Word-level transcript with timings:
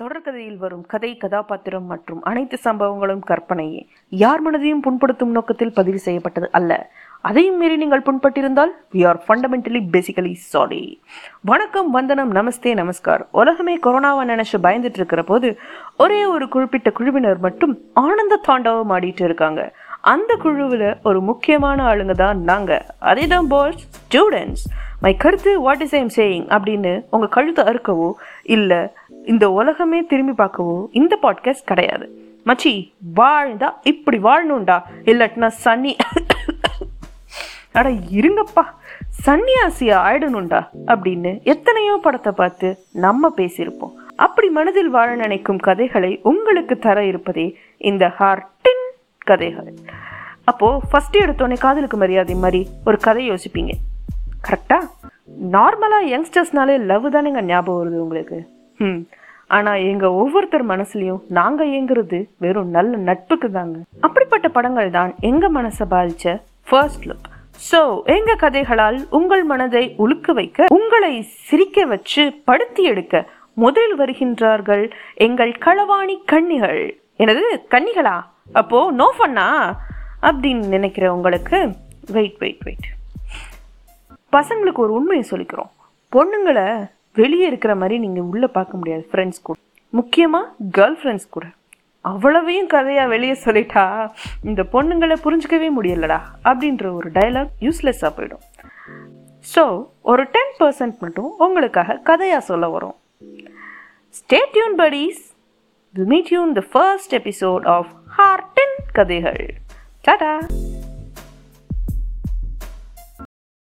தொடர்கதையில் 0.00 0.58
வரும் 0.62 0.82
கதை 0.92 1.10
கதாபாத்திரம் 1.22 1.86
மற்றும் 1.92 2.20
அனைத்து 2.30 2.56
சம்பவங்களும் 2.64 3.22
கற்பனையே. 3.30 3.80
யார் 4.22 4.42
மனதையும் 4.44 4.82
புண்படுத்தும் 4.86 5.32
நோக்கத்தில் 5.36 5.74
பதிவு 5.78 6.00
செய்யப்பட்டது 6.04 6.48
அல்ல. 6.58 6.72
அதையும் 7.28 7.58
மீறி 7.60 7.76
நீங்கள் 7.82 8.04
புண்பட்டிருந்தால் 8.08 8.72
we 8.94 9.00
are 9.10 9.20
fundamentally 9.26 9.80
basically 9.94 10.32
sorry 10.52 10.82
வணக்கம் 11.50 11.90
வந்தனம் 11.96 12.32
நமஸ்தே 12.38 12.72
நமஸ்கார். 12.82 13.24
உலகமே 13.40 13.74
கொரோனாவை 13.86 14.24
நினைச்சு 14.32 14.58
பயந்துட்டு 14.66 15.00
இருக்கிற 15.02 15.24
போது 15.32 15.50
ஒரே 16.04 16.20
ஒரு 16.34 16.46
குறிப்பிட்ட 16.54 16.90
குழுவினர் 16.98 17.44
மட்டும் 17.46 17.74
ஆனந்த 18.06 18.40
தாண்டவம் 18.48 18.92
ஆடிட்டு 18.96 19.24
இருக்காங்க. 19.28 19.62
அந்த 20.12 20.32
குழுவில் 20.42 20.90
ஒரு 21.08 21.20
முக்கியமான 21.30 21.78
ஆளுங்க 21.92 22.14
தான் 22.24 22.38
நாங்கள் 22.50 22.84
அதே 23.10 23.24
தான் 23.34 23.48
பாய்ஸ் 23.54 23.82
ஸ்டூடெண்ட்ஸ் 23.96 24.66
மை 25.00 25.16
கருத்து 25.16 25.60
வாட் 25.60 25.80
இஸ் 25.80 25.94
ஐம் 25.94 26.10
சேயிங் 26.16 26.46
அப்படின்னு 26.54 26.92
உங்க 27.10 27.26
கழுத்தை 27.26 27.64
அறுக்கவோ 27.64 28.12
இல்லை 28.42 28.78
இந்த 29.24 29.50
உலகமே 29.50 29.98
திரும்பி 30.02 30.32
பார்க்கவோ 30.42 30.86
இந்த 30.90 31.18
பாட்காஸ்ட் 31.22 31.68
கிடையாது. 31.70 32.06
மச்சி 32.46 32.72
வாழ்ந்தா 33.16 33.68
இப்படி 33.82 34.18
வாழணும்டா. 34.18 34.76
இல்லாட்டினா 35.04 35.48
சன்னி 35.64 35.92
அட 37.72 37.88
இருங்கப்பா. 37.90 38.64
சன்னியாசியா 39.26 39.96
ஆயிடணும்டா 40.08 40.60
அப்படின்னு 40.86 41.32
எத்தனையோ 41.42 41.98
படத்தை 42.02 42.32
பார்த்து 42.32 42.68
நம்ம 42.92 43.32
பேசியிருப்போம். 43.36 43.94
அப்படி 44.16 44.48
மனதில் 44.48 44.88
வாழ 44.88 45.14
நினைக்கும் 45.14 45.58
கதைகளை 45.58 46.20
உங்களுக்கு 46.22 46.78
தர 46.78 47.04
இருப்பதே 47.04 47.46
இந்த 47.90 48.06
ஹார்டின் 48.18 48.84
கதைகள். 49.18 49.70
அப்போ 50.44 50.80
ஃபர்ஸ்ட் 50.90 51.16
எடுத்தோடனே 51.16 51.58
காதலுக்கு 51.58 51.96
மரியாதை 51.96 52.34
மாதிரி 52.34 52.66
ஒரு 52.84 52.98
கதை 52.98 53.30
யோசிப்பீங்க. 53.30 53.74
கரெக்டா? 54.46 54.78
நார்மலாக 55.54 56.08
யங்ஸ்டர்ஸ்னாலே 56.12 56.76
லவ் 56.90 57.06
தானேங்க 57.14 57.40
ஞாபகம் 57.50 57.78
வருது 57.80 57.98
உங்களுக்கு? 58.04 58.38
ம் 58.80 59.00
ஆனால் 59.56 59.82
எங்க 59.90 60.06
ஒவ்வொருத்தர் 60.20 60.64
மனசுலையும் 60.72 61.20
நாங்கள் 61.38 61.70
இயங்குறது 61.72 62.18
வெறும் 62.44 62.70
நல்ல 62.70 62.96
நட்புக்கு 63.08 63.48
தாங்க. 63.50 63.76
அப்படிப்பட்ட 64.00 64.46
படங்கள் 64.56 64.90
தான் 64.90 65.12
எங்கள் 65.20 65.54
மனசை 65.58 65.86
பாதித்த 65.94 66.34
ஃபர்ஸ்ட் 66.68 67.06
லுக் 67.08 67.28
ஸோ 67.68 67.80
எங்க 68.16 68.32
கதைகளால் 68.42 68.98
உங்கள் 69.10 69.44
மனதை 69.44 69.84
உழுக்க 70.04 70.32
வைக்க 70.32 70.66
உங்களை 70.76 71.12
சிரிக்க 71.48 71.86
வச்சு 71.92 72.24
படுத்தி 72.44 72.82
எடுக்க 72.82 73.24
முதலில் 73.56 73.96
வருகின்றார்கள் 74.02 74.84
எங்கள் 75.26 75.52
களவாணி 75.64 76.16
கன்னிகள். 76.32 76.82
எனது 77.16 77.42
கன்னிகளா? 77.74 78.16
அப்போ 78.52 78.78
நோ 78.92 79.08
ஃபன்னா 79.16 79.48
அப்படின்னு 80.22 80.66
நினைக்கிற 80.76 81.06
உங்களுக்கு 81.16 81.58
வெயிட் 82.12 82.38
வெயிட் 82.38 82.62
வெயிட் 82.62 82.86
பசங்களுக்கு 84.36 84.80
ஒரு 84.86 84.92
உண்மையை 84.98 85.24
சொல்லிக்கிறோம். 85.30 85.70
பொண்ணுங்களை 86.16 86.66
வெளியே 87.20 87.46
இருக்கிற 87.50 87.72
மாதிரி 87.80 87.96
நீங்கள் 88.04 88.28
உள்ளே 88.32 88.48
பார்க்க 88.56 88.80
முடியாது 88.80 89.04
ஃப்ரெண்ட்ஸ் 89.12 89.44
கூட. 89.46 89.56
முக்கியமாக 89.98 90.52
கேர்ள் 90.76 90.98
ஃப்ரெண்ட்ஸ் 91.00 91.32
கூட. 91.36 91.46
அவ்வளவையும் 92.10 92.68
கதையாக 92.74 93.12
வெளியே 93.14 93.36
சொல்லிட்டா 93.44 93.84
இந்த 94.48 94.62
பொண்ணுங்களை 94.74 95.16
புரிஞ்சிக்கவே 95.24 95.68
முடியலடா 95.78 96.20
அப்படின்ற 96.50 96.84
ஒரு 96.98 97.08
டயலாக் 97.16 97.52
யூஸ்லெஸ்ஸாக 97.66 98.12
போயிடும். 98.18 98.44
ஸோ 99.54 99.64
ஒரு 100.12 100.22
டென் 100.34 100.54
பர்சன்ட் 100.60 100.96
மட்டும் 101.04 101.30
உங்களுக்காக 101.46 101.98
கதையாக 102.10 102.48
சொல்ல 102.50 102.68
வரும். 102.76 102.96
ஸ்டேட் 104.20 104.56
யூன் 104.60 104.76
buddies 104.82 105.24
meet 105.94 106.30
you 106.34 106.40
in 106.46 106.52
the 106.58 106.66
first 106.76 107.10
episode 107.20 107.64
of 107.76 107.86
ஹார்டின் 108.16 108.76
கதைகள் 108.98 109.42
டாடா 110.06 110.32